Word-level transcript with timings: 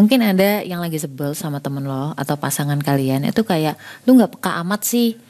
Mungkin 0.00 0.24
ada 0.24 0.64
yang 0.64 0.80
lagi 0.80 0.96
sebel 0.96 1.36
sama 1.36 1.60
temen 1.60 1.84
lo 1.84 2.16
atau 2.16 2.40
pasangan 2.40 2.80
kalian 2.80 3.28
itu 3.28 3.44
kayak 3.44 3.76
lu 4.08 4.16
nggak 4.16 4.32
peka 4.32 4.56
amat 4.64 4.80
sih, 4.80 5.20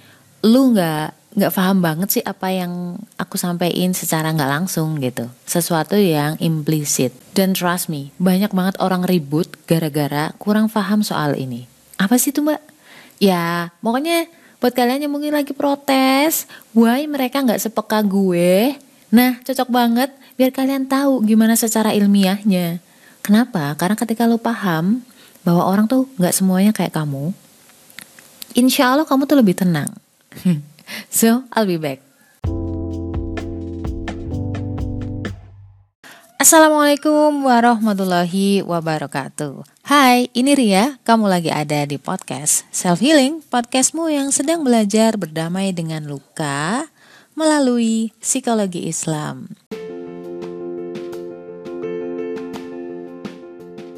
lu 0.46 0.70
nggak 0.70 1.34
nggak 1.34 1.50
paham 1.50 1.82
banget 1.82 2.08
sih 2.14 2.22
apa 2.22 2.54
yang 2.54 2.94
aku 3.18 3.34
sampaikan 3.34 3.91
secara 3.91 4.30
nggak 4.30 4.46
langsung 4.46 5.02
gitu, 5.02 5.26
sesuatu 5.42 5.98
yang 5.98 6.38
implisit. 6.38 7.10
Dan 7.34 7.50
trust 7.50 7.91
me, 7.91 8.14
banyak 8.22 8.54
banget 8.54 8.79
orang 8.79 9.02
ribut 9.02 9.50
gara-gara 9.66 10.30
kurang 10.38 10.71
paham 10.71 11.02
soal 11.02 11.34
ini. 11.34 11.66
Apa 11.98 12.14
sih 12.14 12.30
tuh 12.30 12.46
mbak? 12.46 12.62
Ya 13.18 13.75
pokoknya 13.82 14.30
buat 14.62 14.71
kalian 14.71 15.02
yang 15.02 15.11
mungkin 15.11 15.34
lagi 15.34 15.50
protes, 15.50 16.46
why 16.79 17.11
mereka 17.11 17.43
nggak 17.43 17.59
sepeka 17.59 18.07
gue? 18.07 18.79
Nah 19.11 19.34
cocok 19.43 19.66
banget 19.66 20.14
biar 20.39 20.55
kalian 20.55 20.87
tahu 20.87 21.27
gimana 21.27 21.59
secara 21.59 21.91
ilmiahnya. 21.91 22.79
Kenapa? 23.21 23.77
Karena 23.77 23.96
ketika 24.00 24.25
lo 24.25 24.41
paham 24.41 25.05
bahwa 25.45 25.69
orang 25.69 25.84
tuh 25.84 26.09
nggak 26.16 26.32
semuanya 26.32 26.73
kayak 26.73 26.97
kamu, 26.97 27.37
insya 28.56 28.97
Allah 28.97 29.05
kamu 29.05 29.28
tuh 29.28 29.38
lebih 29.38 29.56
tenang. 29.56 29.92
so, 31.12 31.45
I'll 31.52 31.69
be 31.69 31.77
back. 31.77 32.01
Assalamualaikum 36.41 37.45
warahmatullahi 37.45 38.64
wabarakatuh. 38.64 39.61
Hai, 39.84 40.33
ini 40.33 40.56
Ria. 40.56 40.97
Kamu 41.05 41.28
lagi 41.28 41.52
ada 41.52 41.84
di 41.84 42.00
podcast 42.00 42.64
Self 42.73 43.05
Healing, 43.05 43.45
podcastmu 43.52 44.09
yang 44.09 44.33
sedang 44.33 44.64
belajar 44.64 45.20
berdamai 45.20 45.77
dengan 45.77 46.09
luka 46.09 46.89
melalui 47.37 48.16
psikologi 48.25 48.89
Islam. 48.89 49.52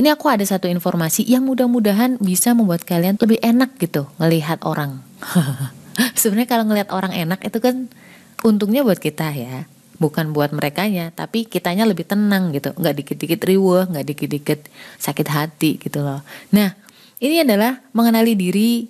Ini 0.00 0.16
aku 0.16 0.32
ada 0.32 0.40
satu 0.40 0.64
informasi 0.64 1.28
yang 1.28 1.44
mudah-mudahan 1.44 2.16
bisa 2.24 2.56
membuat 2.56 2.88
kalian 2.88 3.20
lebih 3.20 3.36
enak 3.44 3.76
gitu 3.76 4.08
ngelihat 4.16 4.64
orang. 4.64 5.04
Sebenarnya 6.16 6.48
kalau 6.48 6.64
ngelihat 6.72 6.88
orang 6.88 7.12
enak 7.12 7.44
itu 7.44 7.60
kan 7.60 7.84
untungnya 8.40 8.80
buat 8.80 8.96
kita 8.96 9.28
ya, 9.36 9.68
bukan 10.00 10.32
buat 10.32 10.56
mereka 10.56 10.88
nya, 10.88 11.12
tapi 11.12 11.44
kitanya 11.44 11.84
lebih 11.84 12.08
tenang 12.08 12.48
gitu, 12.56 12.72
nggak 12.80 12.96
dikit-dikit 12.96 13.44
riweh, 13.44 13.92
nggak 13.92 14.06
dikit-dikit 14.08 14.72
sakit 14.96 15.28
hati 15.28 15.76
gitu 15.76 16.00
loh. 16.00 16.24
Nah, 16.56 16.72
ini 17.20 17.44
adalah 17.44 17.84
mengenali 17.92 18.32
diri 18.32 18.88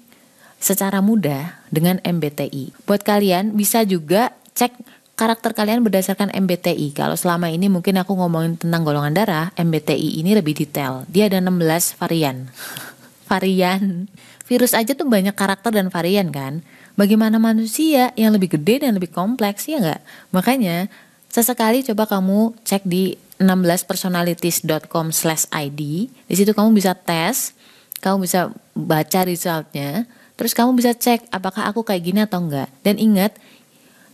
secara 0.63 1.03
mudah 1.03 1.67
dengan 1.75 1.99
MBTI. 2.07 2.87
Buat 2.87 3.03
kalian 3.03 3.59
bisa 3.59 3.83
juga 3.83 4.31
cek 4.55 5.00
karakter 5.21 5.53
kalian 5.53 5.85
berdasarkan 5.85 6.33
MBTI. 6.33 6.97
Kalau 6.97 7.13
selama 7.13 7.53
ini 7.53 7.69
mungkin 7.69 8.01
aku 8.01 8.17
ngomongin 8.17 8.57
tentang 8.57 8.89
golongan 8.89 9.13
darah, 9.13 9.53
MBTI 9.53 10.25
ini 10.25 10.33
lebih 10.33 10.57
detail. 10.57 11.05
Dia 11.13 11.29
ada 11.29 11.45
16 11.45 12.01
varian. 12.01 12.49
varian. 13.29 14.09
Virus 14.49 14.73
aja 14.73 14.97
tuh 14.97 15.05
banyak 15.05 15.37
karakter 15.37 15.77
dan 15.77 15.93
varian 15.93 16.33
kan. 16.33 16.65
Bagaimana 16.97 17.37
manusia 17.37 18.17
yang 18.17 18.33
lebih 18.33 18.57
gede 18.57 18.89
dan 18.89 18.97
lebih 18.97 19.13
kompleks 19.13 19.69
ya 19.69 19.85
nggak? 19.85 20.01
Makanya 20.33 20.89
sesekali 21.29 21.85
coba 21.85 22.09
kamu 22.09 22.57
cek 22.65 22.89
di 22.89 23.21
16personalities.com/id. 23.37 25.81
Di 26.11 26.35
situ 26.35 26.51
kamu 26.57 26.73
bisa 26.73 26.97
tes, 26.97 27.53
kamu 28.01 28.25
bisa 28.25 28.49
baca 28.73 29.21
resultnya, 29.29 30.09
terus 30.35 30.57
kamu 30.57 30.73
bisa 30.77 30.95
cek 30.97 31.29
apakah 31.31 31.69
aku 31.69 31.85
kayak 31.87 32.03
gini 32.03 32.21
atau 32.27 32.43
enggak. 32.43 32.67
Dan 32.83 32.99
ingat, 32.99 33.39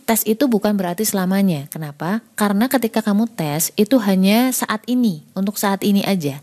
tes 0.07 0.23
itu 0.23 0.47
bukan 0.47 0.79
berarti 0.79 1.03
selamanya. 1.03 1.67
Kenapa? 1.67 2.23
Karena 2.39 2.71
ketika 2.71 3.03
kamu 3.03 3.27
tes 3.27 3.75
itu 3.75 3.99
hanya 3.99 4.55
saat 4.55 4.79
ini, 4.87 5.27
untuk 5.35 5.59
saat 5.59 5.83
ini 5.83 6.01
aja. 6.07 6.39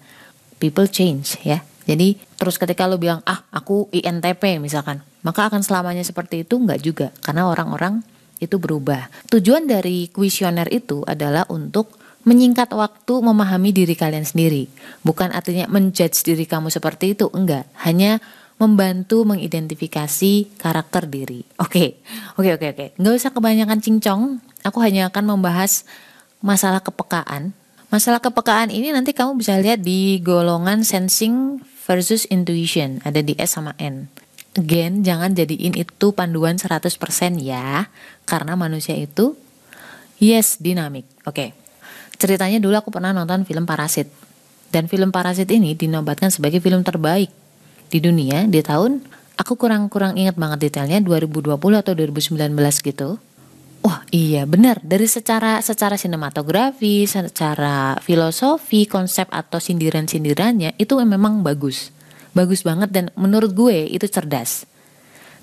People 0.61 0.87
change 0.87 1.41
ya. 1.41 1.65
Jadi 1.89 2.21
terus 2.37 2.61
ketika 2.61 2.85
lo 2.85 3.01
bilang 3.01 3.25
ah 3.25 3.45
aku 3.49 3.89
INTP 3.89 4.61
misalkan, 4.61 5.01
maka 5.25 5.49
akan 5.49 5.65
selamanya 5.65 6.05
seperti 6.05 6.45
itu 6.45 6.61
enggak 6.61 6.81
juga 6.85 7.07
karena 7.25 7.49
orang-orang 7.49 8.05
itu 8.37 8.61
berubah. 8.61 9.09
Tujuan 9.33 9.65
dari 9.65 10.13
kuesioner 10.13 10.69
itu 10.69 11.01
adalah 11.09 11.49
untuk 11.49 11.97
menyingkat 12.25 12.73
waktu 12.73 13.15
memahami 13.21 13.73
diri 13.73 13.97
kalian 13.97 14.25
sendiri. 14.25 14.69
Bukan 15.05 15.33
artinya 15.33 15.69
menjudge 15.69 16.25
diri 16.25 16.45
kamu 16.49 16.73
seperti 16.73 17.13
itu, 17.17 17.29
enggak. 17.33 17.69
Hanya 17.85 18.21
membantu 18.65 19.29
mengidentifikasi 19.29 20.57
karakter 20.57 21.05
diri. 21.05 21.45
Oke, 21.61 22.01
oke, 22.41 22.57
oke, 22.57 22.67
oke. 22.73 22.87
Nggak 22.97 23.15
usah 23.21 23.31
kebanyakan 23.37 23.79
cincong. 23.85 24.41
Aku 24.65 24.81
hanya 24.81 25.13
akan 25.13 25.37
membahas 25.37 25.85
masalah 26.41 26.81
kepekaan. 26.81 27.53
Masalah 27.93 28.25
kepekaan 28.25 28.73
ini 28.73 28.91
nanti 28.91 29.13
kamu 29.13 29.37
bisa 29.37 29.61
lihat 29.61 29.85
di 29.85 30.19
golongan 30.25 30.83
sensing 30.83 31.61
versus 31.85 32.25
intuition. 32.33 33.05
Ada 33.05 33.21
di 33.21 33.37
S 33.37 33.61
sama 33.61 33.77
N. 33.77 34.09
Again, 34.57 35.05
jangan 35.05 35.37
jadiin 35.37 35.77
itu 35.77 36.07
panduan 36.17 36.57
100% 36.57 36.81
ya. 37.45 37.93
Karena 38.25 38.57
manusia 38.57 38.97
itu, 38.97 39.37
yes, 40.17 40.57
dinamik. 40.57 41.05
Oke, 41.29 41.53
ceritanya 42.17 42.57
dulu 42.59 42.81
aku 42.81 42.89
pernah 42.89 43.13
nonton 43.13 43.45
film 43.45 43.69
Parasit. 43.69 44.09
Dan 44.73 44.89
film 44.89 45.13
Parasit 45.13 45.47
ini 45.53 45.77
dinobatkan 45.77 46.33
sebagai 46.33 46.59
film 46.59 46.83
terbaik 46.83 47.44
di 47.89 47.99
dunia 48.01 48.49
di 48.49 48.61
tahun 48.61 49.05
aku 49.35 49.59
kurang-kurang 49.59 50.15
ingat 50.15 50.39
banget 50.39 50.71
detailnya 50.71 51.03
2020 51.03 51.55
atau 51.57 51.93
2019 51.93 52.55
gitu. 52.81 53.09
Wah 53.85 54.01
iya 54.09 54.49
benar 54.49 54.81
dari 54.81 55.05
secara 55.05 55.61
secara 55.61 56.01
sinematografi, 56.01 57.05
secara 57.05 58.01
filosofi, 58.01 58.89
konsep 58.89 59.29
atau 59.29 59.61
sindiran-sindirannya 59.61 60.73
itu 60.81 60.97
memang 61.05 61.45
bagus. 61.45 61.93
Bagus 62.33 62.65
banget 62.65 62.89
dan 62.91 63.13
menurut 63.13 63.53
gue 63.53 63.85
itu 63.93 64.09
cerdas. 64.09 64.65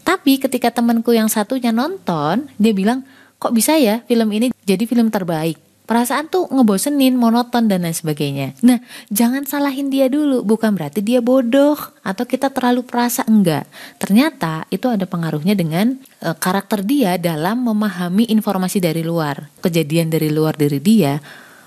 Tapi 0.02 0.41
ketika 0.41 0.73
temanku 0.73 1.13
yang 1.13 1.29
satunya 1.29 1.69
nonton, 1.69 2.50
dia 2.58 2.73
bilang, 2.73 3.06
kok 3.38 3.53
bisa 3.53 3.78
ya 3.78 4.02
film 4.09 4.34
ini 4.34 4.50
jadi 4.66 4.90
film 4.90 5.13
terbaik? 5.13 5.70
Perasaan 5.91 6.31
tuh 6.31 6.47
ngebosenin, 6.47 7.19
monoton 7.19 7.68
dan 7.68 7.84
lain 7.84 7.91
sebagainya. 7.91 8.56
Nah, 8.63 8.79
jangan 9.12 9.44
salahin 9.44 9.91
dia 9.91 10.07
dulu, 10.07 10.40
bukan 10.40 10.72
berarti 10.72 11.03
dia 11.03 11.19
bodoh 11.19 11.75
atau 12.00 12.24
kita 12.24 12.47
terlalu 12.47 12.88
perasa 12.88 13.28
enggak. 13.28 13.68
Ternyata 14.00 14.63
itu 14.72 14.88
ada 14.88 15.03
pengaruhnya 15.03 15.52
dengan 15.52 16.00
e, 16.24 16.31
karakter 16.31 16.88
dia 16.88 17.19
dalam 17.19 17.68
memahami 17.68 18.24
informasi 18.31 18.79
dari 18.79 19.03
luar, 19.03 19.52
kejadian 19.59 20.07
dari 20.07 20.31
luar 20.31 20.56
diri 20.56 20.79
dia, 20.79 21.19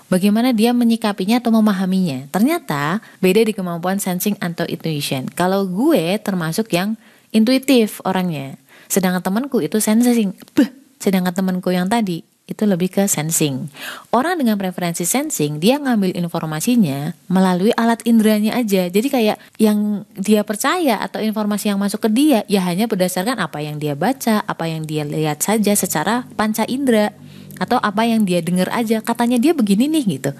bagaimana 0.09 0.57
dia 0.57 0.73
menyikapinya 0.73 1.37
atau 1.37 1.53
memahaminya. 1.53 2.25
Ternyata 2.33 3.05
beda 3.21 3.45
di 3.45 3.53
kemampuan 3.53 4.01
sensing 4.01 4.41
atau 4.41 4.65
intuition. 4.65 5.29
Kalau 5.37 5.69
gue 5.69 6.17
termasuk 6.17 6.73
yang 6.73 6.97
intuitif 7.29 8.01
orangnya, 8.01 8.57
sedangkan 8.89 9.21
temanku 9.21 9.61
itu 9.61 9.77
sensing. 9.77 10.33
Beh, 10.57 10.73
sedangkan 10.97 11.29
temanku 11.29 11.69
yang 11.69 11.85
tadi 11.85 12.25
itu 12.45 12.63
lebih 12.69 12.93
ke 12.93 13.09
sensing. 13.09 13.73
Orang 14.13 14.37
dengan 14.37 14.53
preferensi 14.61 15.01
sensing, 15.01 15.57
dia 15.57 15.81
ngambil 15.81 16.13
informasinya 16.13 17.17
melalui 17.25 17.73
alat 17.73 18.05
inderanya 18.05 18.53
aja. 18.53 18.85
Jadi 18.85 19.07
kayak 19.09 19.37
yang 19.57 20.05
dia 20.13 20.45
percaya 20.45 21.01
atau 21.01 21.17
informasi 21.25 21.73
yang 21.73 21.81
masuk 21.81 22.05
ke 22.05 22.09
dia 22.13 22.39
ya 22.45 22.61
hanya 22.69 22.85
berdasarkan 22.85 23.41
apa 23.41 23.65
yang 23.65 23.81
dia 23.81 23.97
baca, 23.97 24.45
apa 24.45 24.65
yang 24.69 24.85
dia 24.85 25.01
lihat 25.01 25.41
saja 25.41 25.73
secara 25.73 26.29
panca 26.37 26.69
indera 26.69 27.09
atau 27.57 27.81
apa 27.81 28.05
yang 28.05 28.21
dia 28.21 28.45
dengar 28.45 28.69
aja. 28.69 29.01
Katanya 29.01 29.41
dia 29.41 29.57
begini 29.57 29.89
nih 29.89 30.21
gitu. 30.21 30.31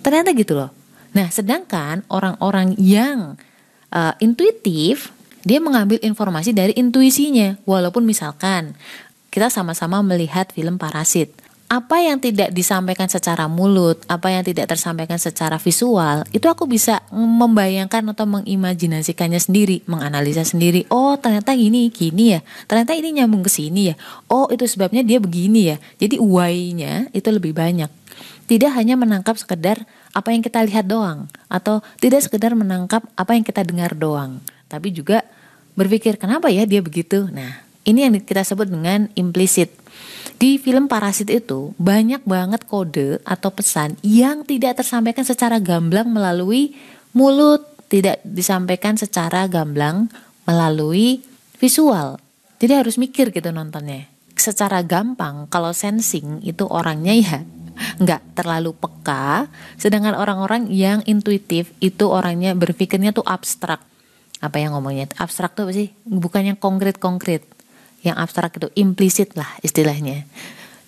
Ternyata 0.00 0.32
gitu 0.32 0.56
loh. 0.56 0.72
Nah, 1.12 1.28
sedangkan 1.28 2.08
orang-orang 2.08 2.72
yang 2.80 3.36
uh, 3.92 4.16
intuitif 4.16 5.12
dia 5.44 5.60
mengambil 5.60 6.00
informasi 6.00 6.56
dari 6.56 6.72
intuisinya. 6.72 7.60
Walaupun 7.68 8.08
misalkan 8.08 8.72
kita 9.28 9.52
sama-sama 9.52 10.00
melihat 10.00 10.48
film 10.56 10.80
Parasit 10.80 11.36
apa 11.70 12.02
yang 12.02 12.18
tidak 12.18 12.50
disampaikan 12.50 13.06
secara 13.06 13.46
mulut, 13.46 14.02
apa 14.10 14.26
yang 14.34 14.42
tidak 14.42 14.66
tersampaikan 14.74 15.22
secara 15.22 15.54
visual, 15.54 16.26
itu 16.34 16.50
aku 16.50 16.66
bisa 16.66 16.98
membayangkan 17.14 18.10
atau 18.10 18.26
mengimajinasikannya 18.26 19.38
sendiri, 19.38 19.86
menganalisa 19.86 20.42
sendiri. 20.42 20.90
Oh, 20.90 21.14
ternyata 21.14 21.54
gini, 21.54 21.86
gini 21.94 22.34
ya. 22.34 22.42
Ternyata 22.66 22.98
ini 22.98 23.22
nyambung 23.22 23.46
ke 23.46 23.50
sini 23.54 23.94
ya. 23.94 23.96
Oh, 24.26 24.50
itu 24.50 24.66
sebabnya 24.66 25.06
dia 25.06 25.22
begini 25.22 25.70
ya. 25.70 25.76
Jadi 26.02 26.18
why-nya 26.18 27.06
itu 27.14 27.30
lebih 27.30 27.54
banyak. 27.54 27.86
Tidak 28.50 28.74
hanya 28.74 28.98
menangkap 28.98 29.38
sekedar 29.38 29.86
apa 30.10 30.34
yang 30.34 30.42
kita 30.42 30.66
lihat 30.66 30.90
doang 30.90 31.30
atau 31.46 31.86
tidak 32.02 32.26
sekedar 32.26 32.50
menangkap 32.58 33.06
apa 33.14 33.38
yang 33.38 33.46
kita 33.46 33.62
dengar 33.62 33.94
doang, 33.94 34.42
tapi 34.66 34.90
juga 34.90 35.22
berpikir 35.78 36.18
kenapa 36.18 36.50
ya 36.50 36.66
dia 36.66 36.82
begitu. 36.82 37.30
Nah, 37.30 37.62
ini 37.86 38.10
yang 38.10 38.18
kita 38.18 38.42
sebut 38.42 38.66
dengan 38.66 39.06
implisit. 39.14 39.70
Di 40.40 40.56
film 40.56 40.88
Parasit 40.88 41.28
itu 41.28 41.76
banyak 41.76 42.24
banget 42.24 42.64
kode 42.64 43.20
atau 43.28 43.52
pesan 43.52 44.00
yang 44.00 44.40
tidak 44.48 44.80
tersampaikan 44.80 45.20
secara 45.20 45.60
gamblang 45.60 46.08
melalui 46.08 46.72
mulut, 47.12 47.60
tidak 47.92 48.24
disampaikan 48.24 48.96
secara 48.96 49.44
gamblang 49.52 50.08
melalui 50.48 51.20
visual. 51.60 52.16
Jadi 52.56 52.72
harus 52.72 52.96
mikir 52.96 53.36
gitu 53.36 53.52
nontonnya. 53.52 54.08
Secara 54.32 54.80
gampang 54.80 55.44
kalau 55.52 55.76
sensing 55.76 56.40
itu 56.40 56.64
orangnya 56.64 57.12
ya 57.20 57.38
nggak 58.02 58.40
terlalu 58.40 58.72
peka, 58.72 59.44
sedangkan 59.76 60.16
orang-orang 60.16 60.72
yang 60.72 61.04
intuitif 61.04 61.68
itu 61.84 62.08
orangnya 62.08 62.56
berpikirnya 62.56 63.12
tuh 63.12 63.28
abstrak. 63.28 63.84
Apa 64.40 64.56
yang 64.56 64.72
ngomongnya 64.72 65.12
abstrak 65.20 65.52
tuh 65.52 65.68
apa 65.68 65.76
sih? 65.76 65.92
Bukan 66.08 66.48
yang 66.48 66.56
konkret-konkret. 66.56 67.59
Yang 68.00 68.16
abstrak 68.16 68.56
itu 68.56 68.68
implisit 68.76 69.36
lah 69.36 69.48
istilahnya. 69.60 70.24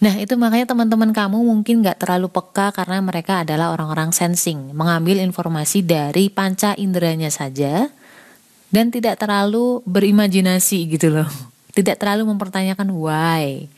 Nah 0.03 0.19
itu 0.19 0.35
makanya 0.35 0.75
teman-teman 0.75 1.15
kamu 1.15 1.39
mungkin 1.47 1.79
nggak 1.79 2.03
terlalu 2.03 2.27
peka 2.27 2.75
karena 2.75 2.99
mereka 2.99 3.47
adalah 3.47 3.71
orang-orang 3.71 4.11
sensing, 4.11 4.75
mengambil 4.75 5.23
informasi 5.23 5.87
dari 5.87 6.27
panca 6.27 6.75
inderanya 6.75 7.31
saja 7.31 7.87
dan 8.75 8.91
tidak 8.91 9.21
terlalu 9.23 9.79
berimajinasi 9.87 10.91
gitu 10.91 11.13
loh. 11.13 11.31
Tidak 11.71 11.95
terlalu 12.01 12.27
mempertanyakan 12.35 12.91
why. 12.91 13.71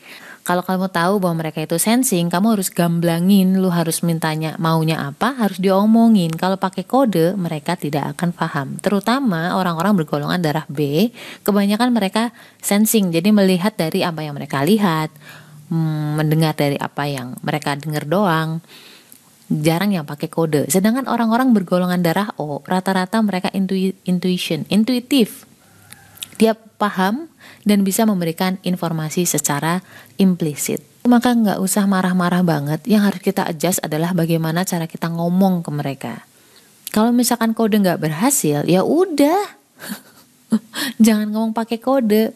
Kalau 0.45 0.61
kamu 0.61 0.93
tahu 0.93 1.17
bahwa 1.17 1.41
mereka 1.41 1.65
itu 1.65 1.81
sensing, 1.81 2.29
kamu 2.29 2.53
harus 2.53 2.69
gamblangin, 2.69 3.57
lu 3.57 3.73
harus 3.73 4.05
mintanya 4.05 4.53
maunya 4.61 5.01
apa, 5.01 5.33
harus 5.33 5.57
diomongin. 5.57 6.29
Kalau 6.37 6.53
pakai 6.61 6.85
kode, 6.85 7.33
mereka 7.33 7.73
tidak 7.73 8.13
akan 8.13 8.29
paham. 8.29 8.67
Terutama 8.77 9.57
orang-orang 9.57 9.97
bergolongan 9.97 10.45
darah 10.45 10.69
B, 10.69 11.09
kebanyakan 11.41 11.89
mereka 11.89 12.29
sensing, 12.61 13.09
jadi 13.09 13.25
melihat 13.33 13.73
dari 13.73 14.05
apa 14.05 14.21
yang 14.21 14.37
mereka 14.37 14.61
lihat, 14.61 15.09
hmm, 15.73 16.21
mendengar 16.21 16.53
dari 16.53 16.77
apa 16.77 17.09
yang 17.09 17.33
mereka 17.41 17.73
dengar 17.73 18.05
doang. 18.05 18.61
Jarang 19.49 19.97
yang 19.97 20.05
pakai 20.05 20.29
kode. 20.29 20.69
Sedangkan 20.69 21.09
orang-orang 21.09 21.57
bergolongan 21.57 22.05
darah 22.05 22.29
O, 22.37 22.61
rata-rata 22.61 23.17
mereka 23.25 23.49
intuition, 24.05 24.61
intuitif. 24.69 25.49
Dia 26.35 26.53
paham 26.55 27.31
dan 27.63 27.87
bisa 27.87 28.03
memberikan 28.03 28.59
informasi 28.61 29.23
secara 29.23 29.79
implisit. 30.19 30.83
Maka 31.05 31.37
nggak 31.37 31.59
usah 31.61 31.85
marah-marah 31.85 32.41
banget. 32.41 32.81
Yang 32.89 33.01
harus 33.11 33.21
kita 33.21 33.41
adjust 33.45 33.79
adalah 33.85 34.11
bagaimana 34.11 34.65
cara 34.65 34.89
kita 34.89 35.07
ngomong 35.07 35.61
ke 35.61 35.71
mereka. 35.71 36.13
Kalau 36.89 37.11
misalkan 37.11 37.51
kode 37.51 37.79
nggak 37.83 38.01
berhasil, 38.01 38.65
ya 38.65 38.81
udah. 38.81 39.59
Jangan 41.05 41.29
ngomong 41.29 41.53
pakai 41.53 41.77
kode 41.77 42.33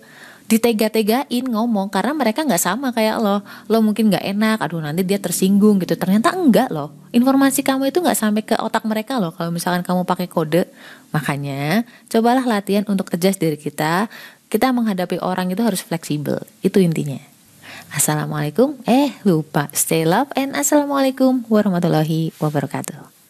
ditega-tegain 0.49 1.45
ngomong 1.45 1.93
karena 1.93 2.17
mereka 2.17 2.41
nggak 2.41 2.57
sama 2.57 2.89
kayak 2.89 3.21
lo 3.21 3.45
lo 3.69 3.77
mungkin 3.85 4.09
nggak 4.09 4.25
enak 4.33 4.57
aduh 4.65 4.81
nanti 4.81 5.05
dia 5.05 5.21
tersinggung 5.21 5.77
gitu 5.77 5.93
ternyata 5.93 6.33
enggak 6.33 6.73
loh 6.73 6.89
informasi 7.13 7.61
kamu 7.61 7.93
itu 7.93 8.01
nggak 8.01 8.17
sampai 8.17 8.41
ke 8.41 8.57
otak 8.57 8.81
mereka 8.89 9.21
loh 9.21 9.29
kalau 9.29 9.53
misalkan 9.53 9.85
kamu 9.85 10.09
pakai 10.09 10.25
kode 10.25 10.65
makanya 11.13 11.85
cobalah 12.09 12.41
latihan 12.41 12.81
untuk 12.89 13.13
adjust 13.13 13.37
diri 13.37 13.61
kita 13.61 14.09
kita 14.49 14.73
menghadapi 14.73 15.21
orang 15.21 15.53
itu 15.53 15.61
harus 15.61 15.85
fleksibel. 15.85 16.41
Itu 16.65 16.81
intinya. 16.81 17.21
Assalamualaikum. 17.93 18.81
Eh, 18.89 19.13
lupa. 19.21 19.69
Stay 19.77 20.03
love 20.03 20.33
and 20.33 20.57
assalamualaikum 20.57 21.45
warahmatullahi 21.45 22.33
wabarakatuh. 22.41 23.09